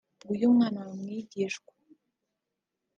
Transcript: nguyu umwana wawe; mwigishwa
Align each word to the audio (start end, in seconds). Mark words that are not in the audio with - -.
nguyu 0.23 0.45
umwana 0.49 0.77
wawe; 0.83 0.95
mwigishwa 1.01 1.71